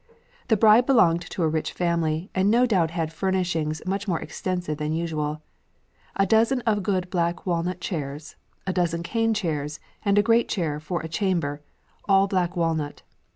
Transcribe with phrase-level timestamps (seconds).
[0.47, 4.79] The bride belonged to a rich family and no doubt had furnishings much more extensive
[4.79, 5.43] than usual:
[6.15, 8.35] "A Duzen of good Black Walnut Chairs,
[8.65, 11.61] A Duzen Cane Chairs, and a great chair for a chamber,
[12.09, 13.03] all black Walnut.